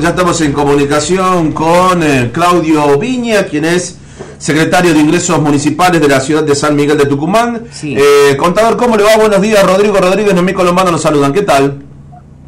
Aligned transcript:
porque 0.00 0.04
ya 0.04 0.10
estamos 0.10 0.40
en 0.40 0.52
comunicación 0.54 1.52
con 1.52 2.02
eh, 2.02 2.30
Claudio 2.32 2.98
Viña, 2.98 3.44
quien 3.44 3.66
es 3.66 3.98
secretario 4.38 4.94
de 4.94 5.00
Ingresos 5.00 5.38
Municipales 5.42 6.00
de 6.00 6.08
la 6.08 6.20
ciudad 6.20 6.42
de 6.42 6.54
San 6.54 6.74
Miguel 6.74 6.96
de 6.96 7.04
Tucumán. 7.04 7.64
Eh, 7.82 8.34
contador, 8.38 8.78
¿cómo 8.78 8.96
le 8.96 9.02
va? 9.02 9.16
Buenos 9.18 9.42
días, 9.42 9.62
Rodrigo 9.62 9.98
Rodríguez, 9.98 10.32
Noemí 10.32 10.54
Colombano 10.54 10.90
nos 10.90 11.02
saludan. 11.02 11.34
¿Qué 11.34 11.42
tal? 11.42 11.82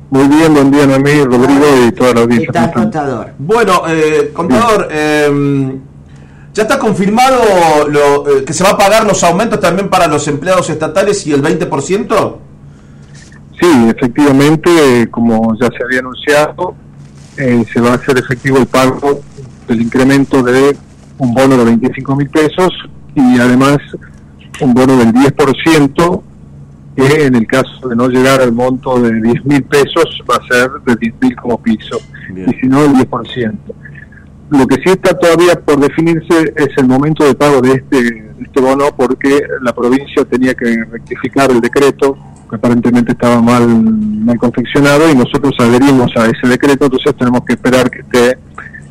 Muy 0.08 0.28
bien, 0.28 0.54
buen 0.54 0.70
día, 0.70 0.86
Noemí, 0.86 1.24
Rodrigo 1.24 1.66
y 1.86 1.92
toda 1.92 2.14
la 2.14 2.20
audiencia. 2.22 2.46
¿Qué 2.46 2.52
tal, 2.52 2.72
contador? 2.72 3.32
Bueno, 3.38 3.82
eh, 3.87 4.30
contador, 4.32 4.89
em, 4.91 5.79
¿ya 6.55 6.62
está 6.62 6.79
confirmado 6.79 7.87
lo, 7.87 8.25
que 8.46 8.53
se 8.55 8.64
va 8.64 8.71
a 8.71 8.79
pagar 8.79 9.05
los 9.05 9.23
aumentos 9.25 9.61
también 9.61 9.91
para 9.91 10.07
los 10.07 10.27
empleados 10.27 10.71
estatales 10.71 11.27
y 11.27 11.34
el 11.34 11.43
20%? 11.43 12.39
Sí, 13.61 13.89
efectivamente, 13.95 15.09
como 15.11 15.55
ya 15.61 15.69
se 15.69 15.84
había 15.84 16.00
anunciado, 16.00 16.77
eh, 17.43 17.64
se 17.72 17.80
va 17.80 17.90
a 17.90 17.95
hacer 17.95 18.18
efectivo 18.18 18.59
el 18.59 18.66
pago 18.66 19.20
del 19.66 19.82
incremento 19.82 20.42
de 20.45 20.77
un 21.19 21.34
bono 21.34 21.56
de 21.56 21.65
25 21.65 22.15
mil 22.15 22.30
pesos 22.30 22.73
y 23.16 23.38
además 23.41 23.78
un 24.60 24.73
bono 24.74 24.96
del 24.96 25.12
10%, 25.12 26.23
que 26.95 27.24
en 27.24 27.34
el 27.34 27.46
caso 27.48 27.88
de 27.88 27.96
no 27.96 28.06
llegar 28.06 28.41
al 28.41 28.52
monto 28.52 29.01
de 29.01 29.20
10 29.20 29.45
mil 29.45 29.65
pesos 29.65 30.23
va 30.30 30.37
a 30.37 30.46
ser 30.46 30.70
de 30.87 30.95
10 30.95 31.15
mil 31.20 31.37
como 31.37 31.60
piso, 31.60 31.98
y 32.28 32.52
si 32.60 32.68
no 32.68 32.84
el 32.84 32.92
10%. 32.92 33.59
Lo 34.51 34.66
que 34.66 34.77
sí 34.77 34.90
está 34.90 35.18
todavía 35.18 35.54
por 35.54 35.80
definirse 35.80 36.52
es 36.54 36.68
el 36.77 36.87
momento 36.87 37.24
de 37.24 37.34
pago 37.34 37.60
de 37.60 37.73
este, 37.73 38.02
de 38.02 38.43
este 38.43 38.60
bono 38.60 38.84
porque 38.96 39.43
la 39.62 39.73
provincia 39.73 40.24
tenía 40.27 40.54
que 40.54 40.84
rectificar 40.90 41.51
el 41.51 41.60
decreto 41.60 42.16
aparentemente 42.52 43.12
estaba 43.12 43.41
mal, 43.41 43.66
mal 43.66 44.38
confeccionado 44.38 45.10
y 45.10 45.15
nosotros 45.15 45.55
adherimos 45.59 46.15
a 46.16 46.27
ese 46.27 46.47
decreto, 46.47 46.84
entonces 46.84 47.15
tenemos 47.16 47.41
que 47.45 47.55
esperar 47.55 47.91
que 47.91 48.01
esté 48.01 48.38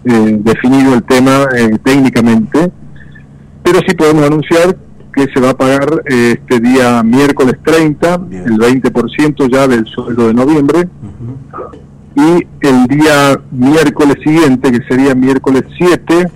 eh, 0.03 0.37
definido 0.39 0.95
el 0.95 1.03
tema 1.03 1.45
eh, 1.55 1.77
técnicamente, 1.83 2.71
pero 3.63 3.79
sí 3.87 3.95
podemos 3.95 4.25
anunciar 4.25 4.75
que 5.13 5.27
se 5.33 5.39
va 5.39 5.51
a 5.51 5.57
pagar 5.57 6.03
eh, 6.09 6.37
este 6.39 6.59
día 6.59 7.03
miércoles 7.03 7.55
30, 7.63 8.15
el 8.31 8.57
20% 8.57 9.51
ya 9.51 9.67
del 9.67 9.85
sueldo 9.85 10.27
de 10.27 10.33
noviembre, 10.33 10.89
y 12.15 12.67
el 12.67 12.87
día 12.87 13.39
miércoles 13.51 14.15
siguiente, 14.23 14.71
que 14.71 14.83
sería 14.87 15.13
miércoles 15.15 15.63
7, 15.77 16.31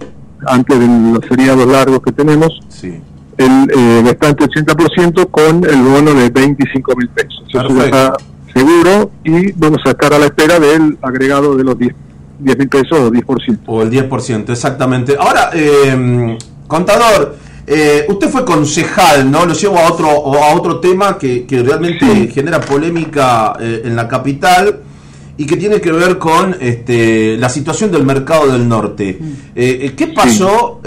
antes 0.47 0.79
de 0.79 0.87
los 0.87 1.25
feriados 1.25 1.67
largos 1.67 2.01
que 2.01 2.11
tenemos, 2.11 2.59
sí 2.69 3.01
el 3.37 3.71
eh, 3.75 4.01
restante 4.03 4.45
80% 4.45 5.29
con 5.29 5.63
el 5.65 5.81
bono 5.81 6.13
de 6.13 6.29
25 6.29 6.95
mil 6.95 7.09
pesos. 7.09 7.43
Eso 7.47 7.67
ya 7.69 7.85
está 7.85 8.13
seguro 8.53 9.11
y 9.23 9.51
vamos 9.53 9.79
a 9.85 9.89
estar 9.91 10.13
a 10.13 10.19
la 10.19 10.25
espera 10.25 10.59
del 10.59 10.97
agregado 11.01 11.55
de 11.55 11.63
los 11.63 11.77
10 11.77 11.93
mil 12.39 12.69
pesos 12.69 12.99
o 12.99 13.11
10%. 13.11 13.59
O 13.65 13.81
el 13.81 13.91
10%, 13.91 14.49
exactamente. 14.49 15.15
Ahora, 15.19 15.49
eh, 15.53 16.37
contador, 16.67 17.35
eh, 17.67 18.05
usted 18.07 18.29
fue 18.29 18.45
concejal, 18.45 19.29
¿no? 19.31 19.45
Lo 19.45 19.53
llevo 19.53 19.77
a 19.79 19.91
otro, 19.91 20.07
a 20.07 20.53
otro 20.53 20.79
tema 20.79 21.17
que, 21.17 21.45
que 21.45 21.63
realmente 21.63 22.27
genera 22.27 22.59
polémica 22.61 23.57
eh, 23.59 23.81
en 23.85 23.95
la 23.95 24.07
capital 24.07 24.81
y 25.35 25.45
que 25.47 25.57
tiene 25.57 25.81
que 25.81 25.91
ver 25.91 26.19
con 26.19 26.55
este, 26.61 27.37
la 27.37 27.49
situación 27.49 27.91
del 27.91 28.05
mercado 28.05 28.51
del 28.51 28.69
norte. 28.69 29.17
Mm. 29.19 29.33
Eh, 29.55 29.93
¿Qué 29.97 30.07
pasó 30.07 30.81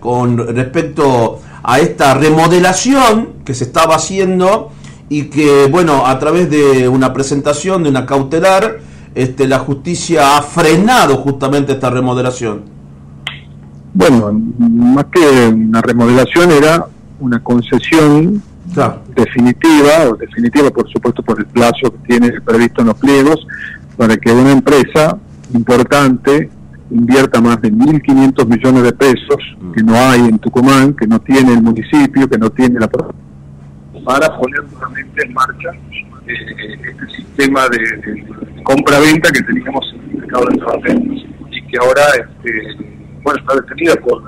con 0.00 0.38
respecto 0.56 1.40
a 1.68 1.80
esta 1.80 2.14
remodelación 2.14 3.42
que 3.44 3.52
se 3.52 3.64
estaba 3.64 3.96
haciendo 3.96 4.70
y 5.08 5.24
que, 5.24 5.66
bueno, 5.66 6.06
a 6.06 6.16
través 6.20 6.48
de 6.48 6.88
una 6.88 7.12
presentación, 7.12 7.82
de 7.82 7.90
una 7.90 8.06
cautelar, 8.06 8.78
este, 9.16 9.48
la 9.48 9.58
justicia 9.58 10.36
ha 10.36 10.42
frenado 10.42 11.16
justamente 11.16 11.72
esta 11.72 11.90
remodelación. 11.90 12.62
Bueno, 13.92 14.32
más 14.58 15.06
que 15.06 15.48
una 15.48 15.82
remodelación 15.82 16.52
era 16.52 16.86
una 17.18 17.42
concesión 17.42 18.40
definitiva, 19.16 20.08
o 20.08 20.16
definitiva 20.16 20.70
por 20.70 20.88
supuesto 20.88 21.22
por 21.24 21.40
el 21.40 21.46
plazo 21.46 21.90
que 21.90 21.98
tiene 22.06 22.40
previsto 22.42 22.82
en 22.82 22.86
los 22.86 22.96
pliegos, 22.96 23.44
para 23.96 24.16
que 24.16 24.30
una 24.30 24.52
empresa 24.52 25.18
importante 25.52 26.48
invierta 26.90 27.40
más 27.40 27.60
de 27.60 27.72
1.500 27.72 28.46
millones 28.46 28.82
de 28.82 28.92
pesos 28.92 29.38
mm. 29.60 29.72
que 29.72 29.82
no 29.82 29.94
hay 29.96 30.20
en 30.20 30.38
Tucumán, 30.38 30.94
que 30.94 31.06
no 31.06 31.20
tiene 31.20 31.54
el 31.54 31.62
municipio, 31.62 32.28
que 32.28 32.38
no 32.38 32.50
tiene 32.50 32.80
la 32.80 32.88
para 34.06 34.38
poner 34.38 34.62
nuevamente 34.72 35.26
en 35.26 35.34
marcha 35.34 35.70
eh, 36.28 36.78
este 36.88 37.16
sistema 37.16 37.68
de, 37.68 38.24
compra-venta 38.62 39.30
que 39.32 39.42
teníamos 39.42 39.84
en 39.94 40.10
el 40.10 40.16
mercado 40.18 40.44
de 40.46 40.58
trabajo 40.58 40.82
y 41.50 41.62
que 41.66 41.78
ahora 41.78 42.02
este, 42.14 42.76
bueno, 43.22 43.40
está 43.40 43.54
detenida 43.56 43.94
por, 43.96 44.22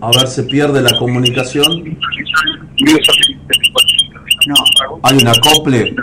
A 0.00 0.10
ver, 0.10 0.26
se 0.26 0.42
pierde 0.44 0.80
la 0.80 0.96
comunicación. 0.98 1.96
No. 4.46 4.54
Hay 5.02 5.16
un 5.16 5.28
acople. 5.28 5.94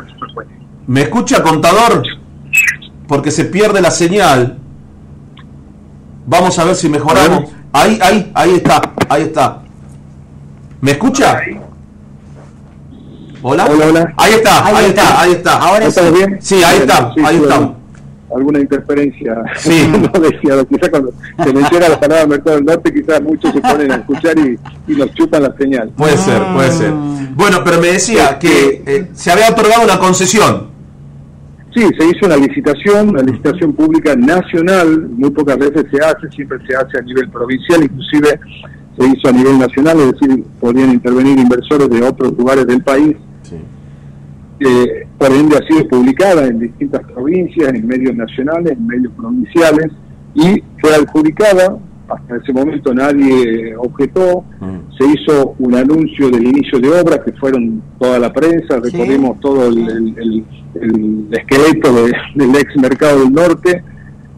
¿Me 0.87 1.01
escucha, 1.01 1.41
contador? 1.41 2.03
Porque 3.07 3.31
se 3.31 3.45
pierde 3.45 3.81
la 3.81 3.91
señal. 3.91 4.57
Vamos 6.25 6.57
a 6.57 6.63
ver 6.63 6.75
si 6.75 6.89
mejoramos. 6.89 7.51
Ahí, 7.71 7.99
ahí, 8.01 8.31
ahí 8.33 8.55
está, 8.55 8.81
ahí 9.09 9.23
está. 9.23 9.61
¿Me 10.81 10.91
escucha? 10.91 11.39
¿Hola? 13.41 13.65
Hola, 13.65 14.13
Ahí 14.17 14.33
está, 14.33 14.65
ahí, 14.65 14.85
está, 14.85 15.21
ahí 15.21 15.31
está. 15.33 15.57
¿Ahora 15.57 15.85
está 15.85 16.09
bien? 16.09 16.37
Sí, 16.41 16.63
ahí 16.63 16.79
está, 16.79 17.11
ahí 17.23 17.35
está. 17.35 17.73
Alguna 18.35 18.59
interferencia. 18.59 19.35
Sí. 19.57 19.87
no 20.13 20.19
decía, 20.19 20.65
quizás 20.67 20.89
cuando 20.89 21.13
se 21.43 21.53
menciona 21.53 21.89
la 21.89 21.99
palabra 21.99 22.25
Mercado 22.25 22.55
del 22.55 22.65
Norte, 22.65 22.91
quizás 22.91 23.21
muchos 23.21 23.53
se 23.53 23.61
ponen 23.61 23.91
a 23.91 23.95
escuchar 23.97 24.37
y, 24.39 24.59
y 24.87 24.95
nos 24.95 25.13
chupan 25.13 25.43
la 25.43 25.55
señal. 25.55 25.89
Puede 25.89 26.17
ser, 26.17 26.41
puede 26.53 26.71
ser. 26.71 26.91
Bueno, 27.35 27.59
pero 27.63 27.79
me 27.79 27.87
decía 27.87 28.39
que 28.39 28.83
eh, 28.85 29.11
se 29.13 29.31
había 29.31 29.49
otorgado 29.49 29.83
una 29.83 29.99
concesión. 29.99 30.74
Sí, 31.75 31.81
se 31.99 32.07
hizo 32.07 32.25
una 32.25 32.37
licitación, 32.37 33.09
una 33.09 33.21
licitación 33.21 33.73
pública 33.73 34.15
nacional, 34.15 35.09
muy 35.09 35.29
pocas 35.31 35.57
veces 35.57 35.83
se 35.91 35.97
hace, 35.97 36.31
siempre 36.33 36.57
se 36.65 36.73
hace 36.73 36.97
a 36.97 37.01
nivel 37.01 37.29
provincial, 37.29 37.83
inclusive 37.83 38.39
se 38.97 39.07
hizo 39.07 39.27
a 39.27 39.31
nivel 39.33 39.59
nacional, 39.59 39.99
es 39.99 40.13
decir, 40.13 40.45
podrían 40.61 40.91
intervenir 40.91 41.37
inversores 41.37 41.89
de 41.89 42.01
otros 42.01 42.31
lugares 42.37 42.65
del 42.65 42.81
país. 42.81 43.17
Eh, 44.61 45.05
por 45.17 45.33
ende 45.33 45.57
ha 45.57 45.67
sido 45.67 45.85
publicada 45.89 46.47
en 46.47 46.59
distintas 46.59 47.01
provincias, 47.11 47.73
en 47.73 47.85
medios 47.85 48.15
nacionales, 48.15 48.71
en 48.71 48.87
medios 48.87 49.11
provinciales, 49.11 49.91
y 50.33 50.63
fue 50.79 50.95
adjudicada 50.95 51.77
hasta 52.07 52.37
ese 52.37 52.53
momento 52.53 52.93
nadie 52.93 53.75
objetó, 53.77 54.43
mm. 54.59 54.97
se 54.97 55.05
hizo 55.05 55.55
un 55.59 55.75
anuncio 55.75 56.29
del 56.29 56.47
inicio 56.47 56.79
de 56.79 56.89
obras 56.89 57.19
que 57.25 57.31
fueron 57.33 57.81
toda 57.99 58.19
la 58.19 58.31
prensa, 58.31 58.79
recorrimos 58.79 59.39
todo 59.39 59.67
el, 59.67 60.45
esqueleto 61.31 61.93
del 62.35 62.55
ex 62.55 62.75
mercado 62.77 63.21
del 63.21 63.33
norte 63.33 63.83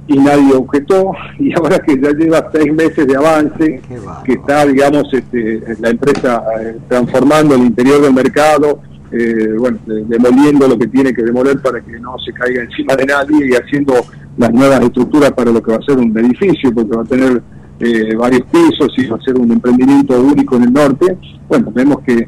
y 0.07 0.17
nadie 0.17 0.53
objetó. 0.53 1.11
Y 1.39 1.53
ahora 1.53 1.79
que 1.79 1.99
ya 1.99 2.11
lleva 2.11 2.49
seis 2.51 2.73
meses 2.73 3.05
de 3.05 3.15
avance, 3.15 3.81
que 4.25 4.33
está 4.33 4.65
digamos 4.65 5.03
este, 5.13 5.61
la 5.79 5.89
empresa 5.89 6.43
eh, 6.61 6.77
transformando 6.87 7.55
el 7.55 7.61
interior 7.61 8.01
del 8.01 8.13
mercado, 8.13 8.81
eh, 9.11 9.53
bueno, 9.57 9.77
demoliendo 9.85 10.67
lo 10.67 10.77
que 10.77 10.87
tiene 10.87 11.13
que 11.13 11.23
demoler 11.23 11.61
para 11.61 11.79
que 11.79 11.99
no 11.99 12.17
se 12.19 12.33
caiga 12.33 12.63
encima 12.63 12.95
de 12.95 13.05
nadie 13.05 13.47
y 13.47 13.53
haciendo 13.53 13.93
las 14.37 14.51
nuevas 14.51 14.81
estructuras 14.81 15.31
para 15.31 15.51
lo 15.51 15.61
que 15.61 15.71
va 15.71 15.77
a 15.77 15.81
ser 15.81 15.97
un 15.97 16.17
edificio, 16.17 16.73
porque 16.73 16.95
va 16.95 17.03
a 17.03 17.05
tener 17.05 17.41
eh, 17.79 18.15
varios 18.15 18.43
pisos 18.47 18.91
y 18.97 19.05
va 19.05 19.17
a 19.17 19.21
ser 19.21 19.37
un 19.37 19.51
emprendimiento 19.51 20.19
único 20.21 20.55
en 20.55 20.63
el 20.63 20.73
norte, 20.73 21.17
bueno, 21.47 21.71
vemos 21.71 21.99
que, 22.01 22.27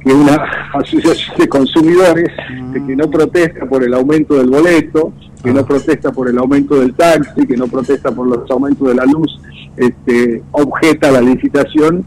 que 0.00 0.12
una 0.12 0.34
asociación 0.74 1.36
de 1.38 1.48
consumidores 1.48 2.30
que 2.72 2.96
no 2.96 3.10
protesta 3.10 3.66
por 3.66 3.82
el 3.82 3.94
aumento 3.94 4.34
del 4.34 4.50
boleto, 4.50 5.12
que 5.42 5.52
no 5.52 5.64
protesta 5.64 6.10
por 6.12 6.28
el 6.28 6.38
aumento 6.38 6.76
del 6.76 6.94
taxi, 6.94 7.46
que 7.46 7.56
no 7.56 7.66
protesta 7.66 8.10
por 8.10 8.26
los 8.26 8.50
aumentos 8.50 8.88
de 8.88 8.94
la 8.94 9.04
luz, 9.04 9.40
este, 9.76 10.42
objeta 10.52 11.10
la 11.10 11.20
licitación. 11.20 12.04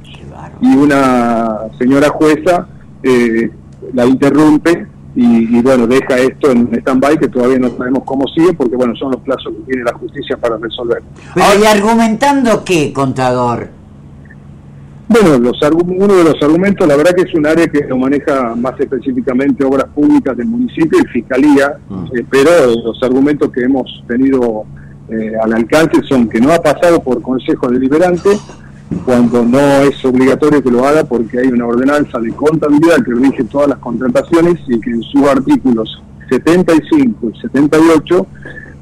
Y 0.62 0.76
una 0.76 1.60
señora 1.78 2.10
jueza 2.10 2.68
eh, 3.04 3.52
la 3.94 4.06
interrumpe 4.06 4.88
y, 5.20 5.62
bueno, 5.64 5.88
deja 5.88 6.16
esto 6.20 6.52
en 6.52 6.70
stand-by 6.76 7.18
que 7.18 7.28
todavía 7.28 7.58
no 7.58 7.76
sabemos 7.76 8.04
cómo 8.06 8.28
sigue 8.28 8.54
porque 8.54 8.76
bueno, 8.76 8.96
son 8.96 9.14
los 9.14 9.22
plazos 9.22 9.52
que 9.52 9.72
tiene 9.72 9.84
la 9.84 9.98
justicia 9.98 10.38
para 10.38 10.58
resolver. 10.58 11.02
Pero 11.34 11.48
¿y 11.60 11.66
argumentando 11.66 12.64
qué, 12.64 12.94
contador? 12.94 13.68
Bueno, 15.08 15.40
los, 15.40 15.60
uno 15.72 16.14
de 16.14 16.24
los 16.24 16.36
argumentos, 16.40 16.88
la 16.88 16.96
verdad 16.96 17.16
que 17.16 17.24
es 17.24 17.34
un 17.34 17.48
área 17.48 17.66
que 17.68 17.86
lo 17.88 17.98
maneja 17.98 18.54
más 18.56 18.80
específicamente 18.80 19.64
obras 19.64 19.88
públicas 19.96 20.38
del 20.38 20.48
municipio 20.48 21.00
y 21.00 21.08
fiscalía, 21.08 21.78
mm. 21.90 22.06
eh, 22.16 22.26
pero 22.30 22.52
los 22.84 23.02
argumentos 23.02 23.52
que 23.52 23.62
hemos 23.62 24.04
tenido 24.08 24.66
eh, 25.10 25.32
al 25.42 25.52
alcance 25.54 26.04
son 26.04 26.30
que 26.30 26.40
no 26.40 26.52
ha 26.52 26.62
pasado 26.62 27.02
por 27.02 27.24
consejo 27.24 27.70
deliberante, 27.70 28.38
cuando 29.06 29.44
no 29.44 29.60
es 29.60 30.04
obligatorio 30.06 30.64
que 30.64 30.72
lo 30.72 30.86
haga 30.86 31.04
porque 31.04 31.40
hay 31.40 31.48
una 31.48 31.66
ordenanza 31.68 32.20
de 32.20 32.32
contabilidad 32.32 32.98
que 33.04 33.14
rige 33.14 33.44
todas 33.46 33.70
las 33.70 33.80
contrataciones 33.80 34.60
y 34.68 34.80
que 34.80 34.92
en 34.92 35.02
sus 35.04 35.24
artículos 35.24 36.02
75 36.30 37.30
y 37.34 37.40
78 37.42 38.28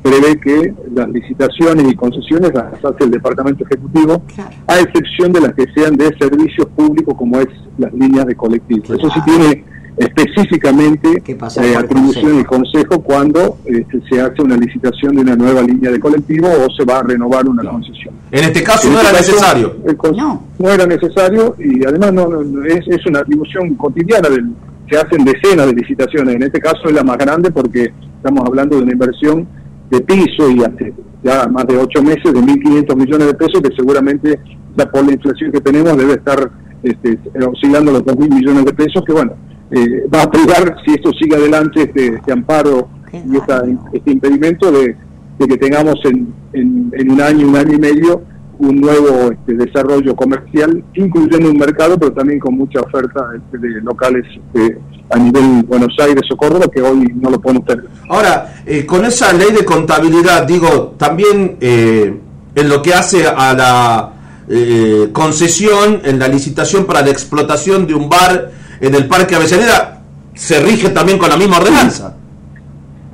prevé 0.03 0.39
que 0.39 0.73
las 0.93 1.09
licitaciones 1.09 1.91
y 1.91 1.95
concesiones 1.95 2.53
las 2.53 2.73
hace 2.85 3.03
el 3.05 3.11
Departamento 3.11 3.63
Ejecutivo, 3.65 4.21
Claro. 4.35 4.51
a 4.67 4.79
excepción 4.79 5.31
de 5.31 5.41
las 5.41 5.53
que 5.55 5.65
sean 5.73 5.95
de 5.95 6.15
servicios 6.19 6.67
públicos 6.75 7.15
como 7.17 7.39
es 7.39 7.47
las 7.79 7.91
líneas 7.93 8.27
de 8.27 8.35
colectivos. 8.35 8.91
Eso 8.91 9.09
sí 9.09 9.19
tiene 9.25 9.63
específicamente 9.97 11.21
Que 11.21 11.35
pasar 11.35 11.65
eh, 11.65 11.75
atribución 11.75 12.35
del 12.37 12.45
Consejo 12.45 13.01
cuando 13.01 13.57
este, 13.65 14.01
se 14.09 14.19
hace 14.21 14.41
una 14.41 14.57
licitación 14.57 15.15
de 15.15 15.21
una 15.21 15.35
nueva 15.35 15.61
línea 15.61 15.91
de 15.91 15.99
colectivo 15.99 16.47
o 16.47 16.69
se 16.71 16.83
va 16.85 16.99
a 16.99 17.03
renovar 17.03 17.47
una 17.47 17.63
concesión. 17.69 18.13
En 18.31 18.43
este 18.43 18.63
caso 18.63 18.87
En 18.87 18.93
no 18.93 18.99
este 18.99 19.09
era 19.11 19.17
caso, 19.19 19.31
necesario. 19.31 19.75
No. 20.17 20.43
no 20.59 20.69
era 20.69 20.85
necesario 20.85 21.55
y 21.59 21.85
además 21.85 22.13
no, 22.13 22.27
no- 22.27 22.43
no- 22.43 22.65
es, 22.65 22.85
es 22.87 23.05
una 23.05 23.19
atribución 23.19 23.75
cotidiana. 23.75 24.29
Del, 24.29 24.51
se 24.89 24.97
hacen 24.97 25.25
decenas 25.25 25.65
de 25.67 25.73
licitaciones. 25.73 26.35
En 26.35 26.43
este 26.43 26.59
caso 26.59 26.81
es 26.85 26.93
la 26.93 27.03
más 27.03 27.17
grande 27.17 27.49
porque 27.51 27.91
estamos 28.17 28.43
hablando 28.45 28.77
de 28.77 28.83
una 28.83 28.91
inversión 28.91 29.47
de 29.89 29.99
piso 30.01 30.49
y 30.49 30.63
hace 30.63 30.93
ya 31.23 31.47
más 31.47 31.65
de 31.67 31.77
ocho 31.77 32.03
meses 32.03 32.23
de 32.33 32.39
1.500 32.39 32.95
millones 32.95 33.27
de 33.27 33.33
pesos 33.33 33.61
que 33.61 33.75
seguramente 33.75 34.39
ya 34.77 34.85
por 34.91 35.05
la 35.05 35.13
inflación 35.13 35.51
que 35.51 35.61
tenemos 35.61 35.97
debe 35.97 36.13
estar 36.13 36.51
este, 36.83 37.17
oscilando 37.47 37.91
los 37.91 38.03
2.000 38.03 38.33
millones 38.35 38.65
de 38.65 38.73
pesos 38.73 39.03
que 39.05 39.13
bueno, 39.13 39.33
eh, 39.71 40.03
va 40.13 40.23
a 40.23 40.31
privar 40.31 40.75
si 40.85 40.93
esto 40.93 41.11
sigue 41.19 41.35
adelante 41.35 41.83
este, 41.83 42.15
este 42.15 42.31
amparo 42.31 42.87
y 43.11 43.37
esta- 43.37 43.63
este 43.93 44.11
impedimento 44.11 44.71
de, 44.71 44.95
de 45.39 45.47
que 45.47 45.57
tengamos 45.57 45.95
en, 46.05 46.33
en, 46.53 46.91
en 46.93 47.11
un 47.11 47.21
año, 47.21 47.47
un 47.47 47.55
año 47.55 47.73
y 47.73 47.79
medio, 47.79 48.21
un 48.57 48.79
nuevo 48.79 49.31
este, 49.31 49.53
desarrollo 49.55 50.15
comercial, 50.15 50.81
incluyendo 50.93 51.49
un 51.49 51.57
mercado, 51.57 51.97
pero 51.97 52.13
también 52.13 52.39
con 52.39 52.55
mucha 52.55 52.79
oferta 52.79 53.25
este, 53.35 53.57
de 53.67 53.81
locales 53.81 54.23
este, 54.53 54.77
a 55.09 55.17
nivel 55.19 55.63
Buenos 55.63 55.93
Aires 55.99 56.23
o 56.31 56.37
Córdoba, 56.37 56.65
que 56.73 56.81
hoy 56.81 57.11
no 57.19 57.29
lo 57.29 57.39
podemos 57.41 57.65
tener. 57.65 57.85
Ahora, 58.09 58.55
eh, 58.65 58.85
con 58.85 59.03
esa 59.03 59.33
ley 59.33 59.51
de 59.51 59.65
contabilidad, 59.65 60.47
digo, 60.47 60.95
también 60.97 61.57
eh, 61.59 62.17
en 62.55 62.69
lo 62.69 62.81
que 62.81 62.93
hace 62.93 63.27
a 63.27 63.53
la 63.53 64.13
eh, 64.47 65.09
concesión, 65.11 65.99
en 66.05 66.17
la 66.19 66.27
licitación 66.29 66.85
para 66.85 67.01
la 67.01 67.09
explotación 67.09 67.85
de 67.87 67.93
un 67.93 68.07
bar 68.07 68.51
en 68.79 68.95
el 68.95 69.07
Parque 69.07 69.35
Avellaneda, 69.35 70.01
se 70.33 70.59
rige 70.61 70.89
también 70.89 71.17
con 71.17 71.29
la 71.29 71.37
misma 71.37 71.57
ordenanza. 71.57 72.15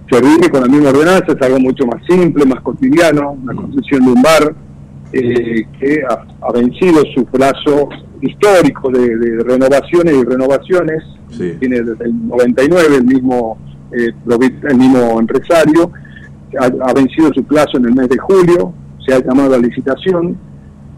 se 0.10 0.20
rige 0.20 0.50
con 0.50 0.62
la 0.62 0.68
misma 0.68 0.90
ordenanza, 0.90 1.32
es 1.32 1.42
algo 1.42 1.60
mucho 1.60 1.86
más 1.86 2.02
simple, 2.08 2.46
más 2.46 2.62
cotidiano, 2.62 3.32
una 3.32 3.54
concesión 3.54 4.06
de 4.06 4.12
un 4.12 4.22
bar 4.22 4.56
eh, 5.14 5.66
que 5.80 6.02
ha, 6.10 6.26
ha 6.48 6.52
vencido 6.54 7.02
su 7.16 7.26
plazo 7.26 7.90
histórico 8.22 8.90
de, 8.92 9.16
de 9.18 9.44
renovaciones 9.44 10.16
y 10.16 10.24
renovaciones, 10.24 11.04
Sí. 11.30 11.56
tiene 11.62 11.82
desde 11.82 12.04
el 12.06 12.28
99 12.28 12.96
el 12.98 13.06
mismo, 13.06 13.58
eh, 13.94 14.10
el 14.70 14.76
mismo 14.78 15.18
empresario, 15.18 15.90
ha, 16.60 16.66
ha 16.90 16.94
vencido 16.94 17.32
su 17.34 17.42
plazo 17.46 17.78
en 17.78 17.86
el 17.86 17.94
mes 17.96 18.10
de 18.10 18.18
julio, 18.18 18.74
se 19.06 19.14
ha 19.14 19.20
llamado 19.24 19.56
a 19.56 19.58
licitación, 19.58 20.38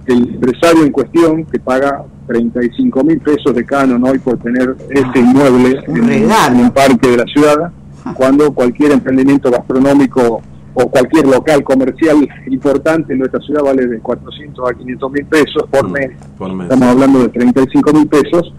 el 0.07 0.17
empresario 0.29 0.83
en 0.85 0.91
cuestión 0.91 1.45
que 1.45 1.59
paga 1.59 2.03
35 2.27 3.03
mil 3.03 3.19
pesos 3.19 3.53
de 3.53 3.65
canon 3.65 4.03
hoy 4.03 4.19
por 4.19 4.37
tener 4.37 4.75
ese 4.89 5.19
inmueble 5.19 5.79
en, 5.87 6.59
un 6.59 6.71
parque 6.71 7.09
de 7.09 7.17
la 7.17 7.25
ciudad, 7.25 7.71
cuando 8.15 8.53
cualquier 8.53 8.91
emprendimiento 8.91 9.51
gastronómico 9.51 10.41
o 10.75 10.89
cualquier 10.89 11.27
local 11.27 11.63
comercial 11.63 12.27
importante 12.47 13.13
en 13.13 13.19
nuestra 13.19 13.39
ciudad 13.41 13.63
vale 13.63 13.85
de 13.85 13.99
400 13.99 14.69
a 14.69 14.73
500 14.73 15.11
mil 15.11 15.25
pesos 15.25 15.63
por 15.69 15.87
Mm, 15.87 15.91
mes. 15.91 16.11
por 16.37 16.53
mes. 16.53 16.63
Estamos 16.65 16.87
hablando 16.87 17.19
de 17.19 17.29
35 17.29 17.93
mil 17.93 18.07
pesos. 18.07 18.53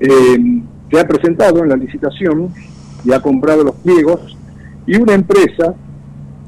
Eh, 0.00 0.62
se 0.90 1.00
ha 1.00 1.06
presentado 1.06 1.62
en 1.62 1.68
la 1.68 1.76
licitación 1.76 2.48
y 3.04 3.12
ha 3.12 3.20
comprado 3.20 3.64
los 3.64 3.74
pliegos 3.76 4.36
y 4.86 4.96
una 4.96 5.12
empresa 5.14 5.74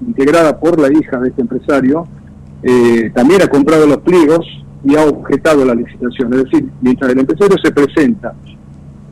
integrada 0.00 0.58
por 0.58 0.80
la 0.80 0.90
hija 0.90 1.18
de 1.18 1.28
este 1.28 1.42
empresario 1.42 2.06
eh, 2.62 3.10
también 3.14 3.42
ha 3.42 3.48
comprado 3.48 3.86
los 3.86 3.98
pliegos 3.98 4.46
y 4.84 4.96
ha 4.96 5.04
objetado 5.04 5.64
la 5.64 5.74
licitación. 5.74 6.32
Es 6.34 6.44
decir, 6.44 6.68
mientras 6.80 7.10
el 7.12 7.18
empresario 7.20 7.56
se 7.62 7.70
presenta 7.70 8.34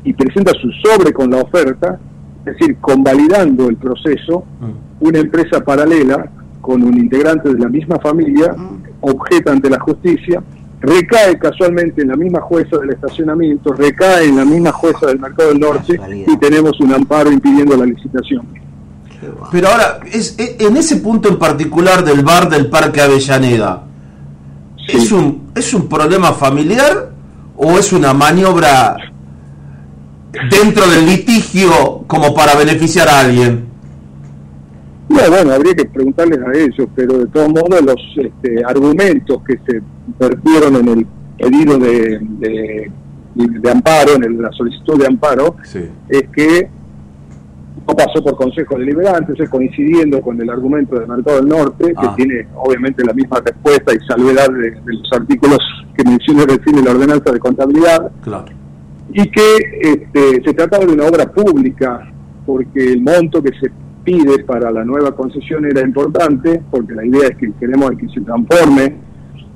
y 0.05 0.13
presenta 0.13 0.53
su 0.61 0.71
sobre 0.85 1.13
con 1.13 1.31
la 1.31 1.39
oferta, 1.39 1.99
es 2.47 2.57
decir, 2.59 2.77
convalidando 2.81 3.69
el 3.69 3.77
proceso, 3.77 4.45
Mm. 4.61 5.07
una 5.07 5.19
empresa 5.19 5.61
paralela 5.65 6.31
con 6.61 6.83
un 6.83 6.97
integrante 6.97 7.53
de 7.53 7.59
la 7.59 7.69
misma 7.69 7.99
familia 7.99 8.55
objeta 9.01 9.53
ante 9.53 9.71
la 9.71 9.79
justicia, 9.81 10.43
recae 10.81 11.39
casualmente 11.39 12.03
en 12.03 12.09
la 12.09 12.17
misma 12.17 12.41
jueza 12.41 12.79
del 12.79 12.91
estacionamiento, 12.91 13.73
recae 13.73 14.27
en 14.29 14.37
la 14.37 14.45
misma 14.45 14.73
jueza 14.73 15.07
del 15.07 15.19
Mercado 15.19 15.49
del 15.51 15.61
Norte 15.61 15.99
y 16.27 16.37
tenemos 16.39 16.79
un 16.81 16.93
amparo 16.95 17.31
impidiendo 17.33 17.77
la 17.77 17.85
licitación. 17.87 18.47
Pero 19.51 19.69
ahora, 19.69 19.99
es, 20.13 20.37
es- 20.39 20.57
en 20.61 20.77
ese 20.77 20.97
punto 20.99 21.29
en 21.29 21.39
particular 21.39 22.05
del 22.05 22.23
bar 22.23 22.49
del 22.49 22.69
Parque 22.69 23.01
Avellaneda, 23.01 23.85
Sí. 24.87 24.97
¿es, 24.97 25.13
un, 25.13 25.48
¿es 25.59 25.75
un 25.75 25.89
problema 25.89 26.33
familiar 26.33 27.11
o 27.57 27.73
es 27.79 27.93
una 27.93 28.13
maniobra 28.15 28.97
dentro 30.51 30.87
del 30.89 31.07
litigio 31.07 32.05
como 32.07 32.35
para 32.35 32.55
beneficiar 32.55 33.09
a 33.09 33.21
alguien? 33.21 33.67
No, 35.09 35.17
bueno, 35.31 35.53
habría 35.53 35.75
que 35.75 35.87
preguntarles 35.87 36.39
a 36.41 36.53
ellos, 36.59 36.87
pero 36.95 37.19
de 37.19 37.27
todos 37.27 37.49
modos 37.49 37.81
los 37.83 37.97
este, 38.17 38.63
argumentos 38.65 39.39
que 39.47 39.59
se 39.67 39.81
vertieron 40.19 40.77
en 40.77 40.89
el 40.89 41.07
pedido 41.39 41.79
de, 41.79 42.19
de, 42.39 42.91
de 43.35 43.71
amparo, 43.71 44.15
en 44.17 44.25
el- 44.25 44.43
la 44.43 44.53
solicitud 44.53 44.99
de 45.01 45.07
amparo, 45.07 45.57
Sí. 45.65 45.81
es 46.09 46.25
que 46.35 46.69
no 47.89 47.95
pasó 47.97 48.23
por 48.23 48.37
Consejo 48.37 48.77
Deliberante, 48.79 49.33
coincidiendo 49.49 50.21
con 50.21 50.41
el 50.41 50.51
argumento 50.51 50.99
del 50.99 51.09
Mercado 51.09 51.39
del 51.39 51.49
Norte, 51.49 51.95
Ah. 51.97 52.15
que 52.17 52.23
tiene 52.25 52.47
obviamente 52.57 53.03
la 53.05 53.15
misma 53.15 53.41
respuesta 53.45 53.95
y 53.95 53.99
salvedad 54.07 54.49
de, 54.51 54.71
de 54.73 54.93
los 54.93 55.11
artículos 55.13 55.59
que 55.97 56.05
mencioné 56.05 56.45
recién 56.45 56.85
la 56.85 56.91
ordenanza 56.91 57.33
de 57.33 57.39
contabilidad, 57.39 58.11
Claro. 58.21 58.45
y 59.13 59.31
que 59.31 59.57
este, 59.81 60.43
se 60.45 60.55
trataba 60.55 60.85
de 60.85 60.93
una 60.93 61.07
obra 61.07 61.27
pública, 61.33 62.13
porque 62.45 62.93
el 62.93 63.01
monto 63.03 63.43
que 63.43 63.53
se 63.59 63.71
pide 64.05 64.45
para 64.45 64.71
la 64.71 64.85
nueva 64.85 65.13
concesión 65.13 65.65
era 65.65 65.81
importante, 65.81 66.61
porque 66.71 66.95
la 66.95 67.05
idea 67.07 67.29
es 67.29 67.37
que 67.39 67.53
queremos 67.59 67.91
que 67.93 68.09
se 68.09 68.21
transforme 68.21 68.97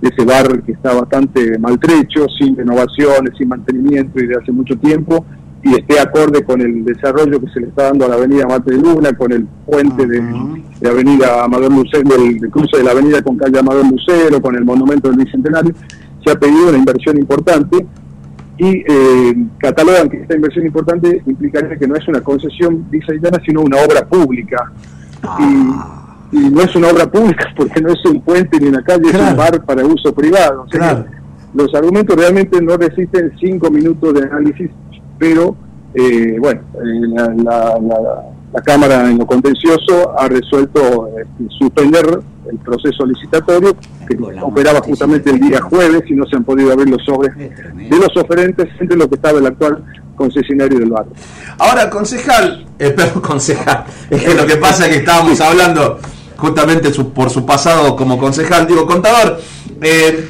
ese 0.01 0.25
bar 0.25 0.63
que 0.63 0.73
está 0.73 0.95
bastante 0.95 1.59
maltrecho, 1.59 2.27
sin 2.39 2.57
renovaciones, 2.57 3.37
sin 3.39 3.49
mantenimiento 3.49 4.19
y 4.21 4.27
de 4.27 4.37
hace 4.37 4.51
mucho 4.53 4.77
tiempo, 4.79 5.25
y 5.65 5.75
esté 5.77 6.01
acorde 6.01 6.43
con 6.45 6.61
el 6.61 6.85
desarrollo 6.85 7.41
que 7.41 7.49
se 7.49 7.61
le 7.61 7.69
está 7.69 7.85
dando 7.85 8.07
a 8.07 8.09
la 8.09 8.15
avenida 8.17 8.47
Mate 8.47 8.73
de 8.73 8.79
Luna, 8.79 9.13
con 9.13 9.33
el 9.33 9.47
puente 9.67 10.07
de, 10.07 10.21
de 10.81 10.89
avenida 10.89 11.45
Amador 11.45 11.73
Lucero, 11.73 12.09
del, 12.17 12.41
del 12.41 12.51
cruce 12.51 12.79
de 12.79 12.83
la 12.85 12.91
avenida 12.91 13.23
con 13.23 13.37
calle 13.37 13.59
Amador 13.59 13.87
Lucero, 13.91 14.41
con 14.43 14.57
el 14.57 14.65
monumento 14.65 15.09
del 15.09 15.25
Bicentenario, 15.25 15.73
se 16.25 16.33
ha 16.33 16.35
pedido 16.39 16.69
una 16.69 16.79
inversión 16.79 17.17
importante 17.17 17.87
y 18.59 18.85
eh, 18.87 19.35
catalogan 19.59 20.09
que 20.11 20.23
esta 20.23 20.35
inversión 20.35 20.67
importante 20.67 21.23
implicaría 21.27 21.77
que 21.77 21.87
no 21.87 21.97
es 21.97 22.07
una 22.09 22.21
concesión 22.21 22.85
visayana, 22.91 23.41
sino 23.45 23.63
una 23.63 23.79
obra 23.79 24.07
pública. 24.07 24.71
Ah. 25.23 25.39
Y, 26.33 26.39
y 26.39 26.51
no 26.51 26.61
es 26.63 26.75
una 26.77 26.89
obra 26.89 27.11
pública 27.11 27.45
porque 27.57 27.81
no 27.81 27.93
es 27.93 28.05
un 28.05 28.21
puente 28.23 28.59
ni 28.61 28.67
una 28.69 28.83
calle, 28.83 29.11
es 29.11 29.15
un 29.15 29.37
bar 29.37 29.65
para 29.65 29.85
uso 29.85 30.15
privado. 30.15 30.63
O 30.63 30.69
sea 30.69 30.81
Claro. 30.81 31.05
los 31.55 31.75
argumentos 31.75 32.17
realmente 32.17 32.61
no 32.63 32.77
resisten 32.77 33.33
cinco 33.41 33.71
minutos 33.71 34.15
de 34.15 34.23
análisis, 34.23 34.71
pero 35.23 35.55
eh, 35.95 36.37
bueno, 36.41 36.63
eh, 36.75 37.07
la, 37.15 37.29
la- 37.29 37.79
la- 37.81 38.23
la 38.53 38.61
Cámara 38.61 39.09
en 39.09 39.17
lo 39.19 39.25
contencioso 39.27 40.13
ha 40.19 40.29
resuelto 40.29 41.09
este, 41.17 41.55
suspender 41.59 42.05
el 42.51 42.59
proceso 42.59 43.07
licitatorio 43.07 43.75
que 44.07 44.19
operaba 44.43 44.81
justamente 44.81 45.31
el 45.31 45.39
día 45.41 45.61
jueves 45.63 46.03
y 46.11 46.15
no 46.15 46.27
se 46.27 46.37
han 46.37 46.45
podido 46.45 46.73
abrir 46.73 46.91
los 46.91 47.03
sobres 47.05 47.35
de 47.37 47.97
los 47.99 48.15
oferentes 48.17 48.69
entre 48.81 48.97
lo 48.99 49.09
que 49.09 49.15
estaba 49.15 49.39
el 49.39 49.47
actual 49.47 49.83
concesionario 50.17 50.79
del 50.81 50.91
barrio. 50.91 51.13
Ahora, 51.59 51.89
concejal, 51.89 52.67
eh, 52.79 52.91
perdón, 52.97 53.23
concejal, 53.23 53.85
es 54.11 54.23
que 54.23 54.35
lo 54.35 54.45
que 54.45 54.57
pasa 54.57 54.85
es 54.87 54.91
que 54.93 54.99
estábamos 54.99 55.41
hablando 55.41 55.99
justamente 56.37 56.93
su- 56.93 57.11
por 57.13 57.31
su 57.31 57.47
pasado 57.47 57.95
como 57.97 58.19
concejal, 58.19 58.67
digo, 58.67 58.87
contador, 58.87 59.39
eh, 59.81 60.29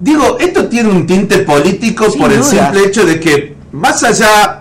digo, 0.00 0.38
esto 0.38 0.68
tiene 0.68 0.90
un 0.90 1.06
tinte 1.06 1.38
político 1.38 2.10
Sin 2.10 2.20
por 2.20 2.30
el 2.32 2.38
duda. 2.38 2.50
simple 2.50 2.84
hecho 2.86 3.04
de 3.04 3.18
que, 3.18 3.53
más 3.74 4.02
allá 4.04 4.60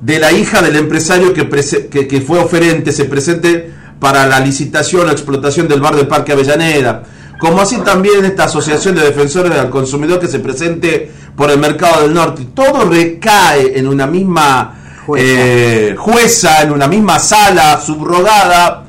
de 0.00 0.18
la 0.18 0.32
hija 0.32 0.60
del 0.62 0.76
empresario 0.76 1.32
que, 1.32 1.48
prese- 1.48 1.88
que, 1.88 2.06
que 2.08 2.20
fue 2.20 2.38
oferente, 2.38 2.92
se 2.92 3.04
presente 3.04 3.70
para 3.98 4.26
la 4.26 4.40
licitación 4.40 5.08
o 5.08 5.10
explotación 5.12 5.68
del 5.68 5.80
bar 5.80 5.94
del 5.94 6.08
Parque 6.08 6.32
Avellaneda, 6.32 7.02
como 7.38 7.60
así 7.60 7.78
también 7.78 8.24
esta 8.24 8.44
Asociación 8.44 8.94
de 8.94 9.02
Defensores 9.02 9.54
del 9.54 9.70
Consumidor 9.70 10.18
que 10.20 10.26
se 10.28 10.38
presente 10.40 11.10
por 11.36 11.50
el 11.50 11.58
Mercado 11.58 12.02
del 12.02 12.12
Norte, 12.14 12.46
todo 12.54 12.84
recae 12.88 13.78
en 13.78 13.86
una 13.88 14.06
misma 14.06 14.76
Jueza. 15.06 15.24
eh, 15.26 15.94
jueza, 15.98 16.62
en 16.62 16.72
una 16.72 16.86
misma 16.86 17.18
sala 17.18 17.80
subrogada. 17.80 18.84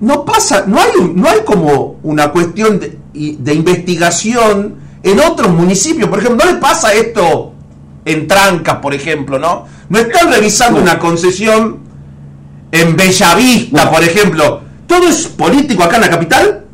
No 0.00 0.24
pasa, 0.24 0.64
no 0.66 0.78
hay, 0.80 0.90
no 1.14 1.28
hay 1.28 1.40
como 1.44 1.98
una 2.02 2.30
cuestión 2.30 2.78
de, 2.78 2.98
de 3.14 3.54
investigación 3.54 4.76
en 5.02 5.20
otros 5.20 5.50
municipios. 5.50 6.08
Por 6.08 6.20
ejemplo, 6.20 6.44
¿no 6.44 6.52
le 6.52 6.58
pasa 6.58 6.92
esto 6.92 7.54
en 8.08 8.26
Trancas, 8.26 8.76
por 8.76 8.94
ejemplo, 8.94 9.38
no? 9.38 9.66
No 9.88 9.98
están 9.98 10.32
revisando 10.32 10.80
una 10.80 10.98
concesión 10.98 11.78
en 12.72 12.96
Bellavista, 12.96 13.90
por 13.90 14.02
ejemplo. 14.02 14.62
¿Todo 14.86 15.08
es 15.08 15.28
político 15.28 15.82
acá 15.82 15.96
en 15.96 16.02
la 16.02 16.10
capital? 16.10 16.64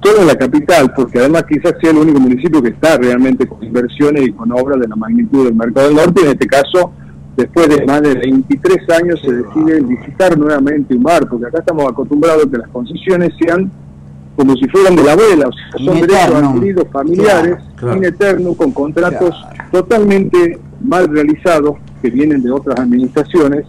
Todo 0.00 0.22
en 0.22 0.26
la 0.26 0.36
capital, 0.36 0.92
porque 0.94 1.18
además 1.18 1.44
quizás 1.46 1.74
sea 1.80 1.90
el 1.90 1.98
único 1.98 2.18
municipio 2.18 2.62
que 2.62 2.70
está 2.70 2.96
realmente 2.96 3.46
con 3.46 3.62
inversiones 3.62 4.28
y 4.28 4.32
con 4.32 4.50
obras 4.52 4.80
de 4.80 4.88
la 4.88 4.96
magnitud 4.96 5.44
del 5.44 5.54
Mercado 5.54 5.88
del 5.88 5.96
Norte. 5.96 6.22
En 6.22 6.28
este 6.28 6.46
caso, 6.46 6.92
después 7.36 7.68
de 7.68 7.84
más 7.84 8.00
de 8.00 8.14
23 8.14 8.78
años, 8.98 9.20
se 9.20 9.32
decide 9.32 9.82
licitar 9.82 10.38
nuevamente 10.38 10.94
un 10.94 11.02
bar, 11.02 11.28
porque 11.28 11.46
acá 11.46 11.58
estamos 11.58 11.86
acostumbrados 11.86 12.46
a 12.46 12.50
que 12.50 12.56
las 12.56 12.68
concesiones 12.68 13.34
sean 13.38 13.70
como 14.40 14.56
si 14.56 14.66
fueran 14.68 14.96
de 14.96 15.02
la 15.04 15.12
abuela, 15.12 15.48
o 15.48 15.52
sea, 15.52 15.84
son 15.84 16.00
derechos 16.00 16.34
adquiridos 16.42 16.86
familiares, 16.90 17.56
Claro, 17.56 17.74
claro. 17.76 17.96
in 17.98 18.04
eterno, 18.04 18.54
con 18.54 18.72
contratos 18.72 19.34
Claro. 19.38 19.68
totalmente 19.70 20.58
mal 20.82 21.08
realizados 21.08 21.74
que 22.00 22.08
vienen 22.10 22.42
de 22.42 22.50
otras 22.50 22.80
administraciones, 22.80 23.66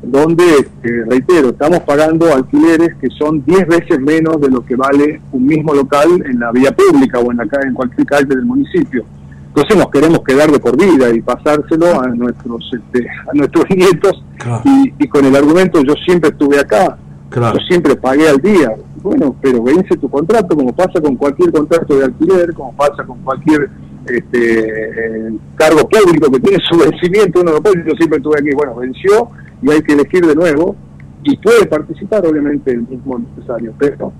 donde, 0.00 0.44
eh, 0.84 1.04
reitero, 1.08 1.48
estamos 1.50 1.80
pagando 1.80 2.32
alquileres 2.32 2.94
que 3.00 3.08
son 3.18 3.44
10 3.44 3.66
veces 3.66 3.98
menos 4.00 4.40
de 4.40 4.48
lo 4.48 4.64
que 4.64 4.76
vale 4.76 5.20
un 5.32 5.44
mismo 5.44 5.74
local 5.74 6.08
en 6.24 6.38
la 6.38 6.52
vía 6.52 6.70
pública 6.70 7.18
o 7.18 7.32
en, 7.32 7.38
la, 7.38 7.44
en 7.66 7.74
cualquier 7.74 8.06
calle 8.06 8.26
del 8.26 8.44
municipio. 8.44 9.04
Entonces 9.48 9.76
nos 9.76 9.90
queremos 9.90 10.20
quedar 10.22 10.50
de 10.52 10.60
por 10.60 10.76
vida 10.76 11.10
y 11.12 11.20
pasárselo 11.20 12.00
a 12.00 12.06
nuestros 12.08 12.70
este, 12.72 13.06
a 13.08 13.34
nuestros 13.34 13.64
nietos 13.70 14.22
y, 14.64 14.92
y 15.04 15.08
con 15.08 15.24
el 15.24 15.34
argumento 15.34 15.82
yo 15.82 15.94
siempre 16.04 16.30
estuve 16.30 16.60
acá, 16.60 16.96
Claro. 17.28 17.58
yo 17.58 17.64
siempre 17.66 17.96
pagué 17.96 18.28
al 18.28 18.38
día. 18.38 18.70
Bueno, 19.02 19.34
pero 19.40 19.62
vence 19.62 19.96
tu 19.96 20.08
contrato 20.08 20.54
como 20.54 20.72
pasa 20.72 21.00
con 21.00 21.16
cualquier 21.16 21.50
contrato 21.52 21.96
de 21.96 22.04
alquiler, 22.04 22.54
como 22.54 22.72
pasa 22.76 23.04
con 23.04 23.18
cualquier 23.22 23.68
este, 24.06 25.26
eh, 25.28 25.38
cargo 25.56 25.88
público 25.88 26.30
que 26.30 26.40
tiene 26.40 26.58
su 26.68 26.78
vencimiento, 26.78 27.40
uno 27.40 27.52
lo 27.52 27.62
puede, 27.62 27.84
yo 27.84 27.94
siempre 27.96 28.18
estuve 28.18 28.38
aquí, 28.38 28.50
bueno, 28.54 28.76
venció 28.76 29.28
y 29.60 29.70
hay 29.70 29.82
que 29.82 29.94
elegir 29.94 30.24
de 30.24 30.34
nuevo 30.34 30.76
y 31.24 31.36
puede 31.36 31.66
participar 31.66 32.24
obviamente 32.26 32.72
el 32.72 32.86
mismo 32.86 33.16
empresario, 33.16 33.72
pero 33.76 34.12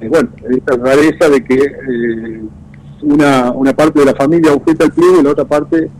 eh, 0.00 0.08
bueno, 0.08 0.28
esta 0.50 0.76
rareza 0.76 1.30
de 1.30 1.42
que 1.42 1.54
eh, 1.54 2.42
una, 3.02 3.52
una 3.52 3.72
parte 3.72 4.00
de 4.00 4.06
la 4.06 4.14
familia 4.14 4.52
objeta 4.52 4.84
el 4.84 4.92
pliego 4.92 5.20
y 5.20 5.24
la 5.24 5.30
otra 5.30 5.44
parte 5.44 5.90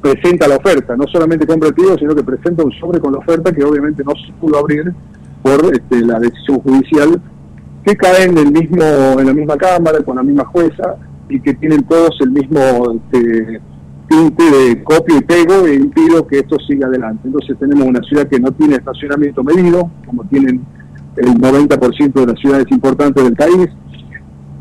presenta 0.00 0.48
la 0.48 0.56
oferta, 0.56 0.96
no 0.96 1.06
solamente 1.08 1.46
compra 1.46 1.68
el 1.68 1.74
pliego, 1.74 1.98
sino 1.98 2.14
que 2.14 2.22
presenta 2.22 2.64
un 2.64 2.72
sobre 2.72 3.00
con 3.00 3.12
la 3.12 3.18
oferta 3.18 3.52
que 3.52 3.64
obviamente 3.64 4.02
no 4.02 4.12
se 4.12 4.32
pudo 4.40 4.58
abrir 4.58 4.94
por 5.42 5.74
este, 5.74 6.00
la 6.00 6.18
decisión 6.18 6.60
judicial 6.60 7.20
que 7.86 7.96
cae 7.96 8.24
en 8.24 8.36
el 8.36 8.50
mismo 8.50 8.82
en 9.18 9.26
la 9.26 9.32
misma 9.32 9.56
cámara 9.56 10.00
con 10.02 10.16
la 10.16 10.22
misma 10.24 10.44
jueza 10.46 10.96
y 11.28 11.40
que 11.40 11.54
tienen 11.54 11.84
todos 11.84 12.10
el 12.20 12.32
mismo 12.32 12.60
este, 13.12 13.60
tinte 14.08 14.44
de 14.44 14.82
copio 14.84 15.16
y 15.18 15.20
pego 15.22 15.66
e 15.66 15.74
impido 15.76 16.26
que 16.26 16.38
esto 16.40 16.56
siga 16.66 16.88
adelante. 16.88 17.22
Entonces 17.24 17.56
tenemos 17.58 17.86
una 17.86 18.00
ciudad 18.02 18.26
que 18.28 18.40
no 18.40 18.50
tiene 18.52 18.76
estacionamiento 18.76 19.42
medido, 19.44 19.88
como 20.04 20.24
tienen 20.24 20.64
el 21.16 21.28
90% 21.34 22.12
de 22.12 22.26
las 22.26 22.38
ciudades 22.40 22.66
importantes 22.70 23.22
del 23.24 23.34
país, 23.34 23.68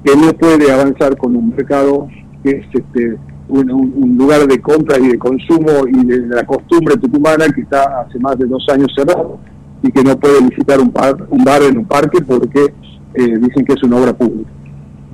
que 0.04 0.16
no 0.16 0.32
puede 0.34 0.72
avanzar 0.72 1.18
con 1.18 1.36
un 1.36 1.50
mercado 1.50 2.08
que 2.44 2.52
es 2.52 2.66
este, 2.74 3.18
un, 3.50 4.16
lugar 4.18 4.48
de 4.48 4.62
compra 4.62 4.98
y 5.00 5.08
de 5.10 5.18
consumo 5.20 5.88
y 5.88 6.06
de 6.06 6.28
la 6.28 6.44
costumbre 6.46 6.96
tucumana 6.98 7.46
que 7.54 7.62
está 7.62 8.02
hace 8.02 8.20
más 8.20 8.38
de 8.38 8.46
dos 8.46 8.66
años 8.72 8.92
cerrado 8.96 9.40
y 9.84 9.92
que 9.92 10.04
no 10.04 10.18
puede 10.18 10.42
licitar 10.42 10.80
un, 10.80 10.92
par- 10.92 11.28
un 11.30 11.44
bar 11.44 11.62
en 11.64 11.78
un 11.80 11.86
parque 11.86 12.22
porque 12.22 12.74
eh, 13.16 13.38
dicen 13.40 13.66
que 13.66 13.74
es 13.74 13.84
una 13.84 13.98
obra 13.98 14.14
pública. 14.14 14.50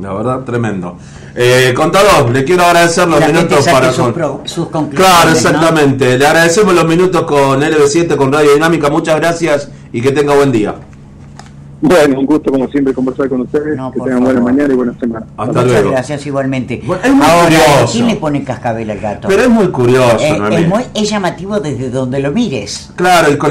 La 0.01 0.13
verdad, 0.13 0.39
tremendo. 0.43 0.98
Eh, 1.36 1.74
contador, 1.75 2.31
le 2.31 2.43
quiero 2.43 2.63
agradecer 2.65 3.08
los 3.08 3.20
La 3.20 3.27
minutos 3.27 3.65
para... 3.67 3.91
sus, 3.91 4.03
con- 4.03 4.13
pro- 4.13 4.41
sus 4.46 4.67
conclusiones. 4.70 5.08
Claro, 5.13 5.29
¿no? 5.29 5.36
exactamente. 5.36 6.17
Le 6.17 6.25
agradecemos 6.27 6.74
los 6.74 6.86
minutos 6.88 7.22
con 7.24 7.62
LB7, 7.62 8.15
con 8.15 8.31
Radio 8.34 8.53
Dinámica. 8.53 8.89
Muchas 8.89 9.17
gracias 9.17 9.70
y 9.93 10.01
que 10.01 10.12
tenga 10.12 10.34
buen 10.36 10.51
día. 10.51 10.74
Bueno, 11.84 12.20
un 12.20 12.27
gusto 12.27 12.51
como 12.51 12.67
siempre 12.67 12.93
conversar 12.93 13.27
con 13.27 13.41
ustedes, 13.41 13.75
No, 13.75 13.91
que 13.91 14.00
tengan 14.01 14.24
buena 14.24 14.39
mañana 14.39 14.72
y 14.72 14.75
buena 14.75 14.93
semana. 15.00 15.25
Hasta 15.36 15.46
Muchas 15.51 15.65
luego. 15.65 15.89
gracias 15.89 16.25
igualmente. 16.27 16.79
Bueno, 16.86 17.01
es 17.03 17.12
muy 17.12 17.25
Ahora, 17.25 17.43
curioso. 17.46 17.91
¿quién 17.91 18.08
le 18.08 18.15
pone 18.17 18.43
cascabel 18.43 18.91
al 18.91 19.00
gato? 19.00 19.27
Pero 19.27 19.41
es 19.41 19.50
muy 19.50 19.67
curioso, 19.70 20.17
Eh, 20.20 20.39
es, 20.51 20.67
muy, 20.67 20.84
es 20.93 21.10
llamativo 21.10 21.60
desde 21.60 21.89
donde 21.89 22.20
lo 22.20 22.29
mires. 22.31 22.91
Claro, 22.96 23.31
y 23.31 23.38
con 23.38 23.50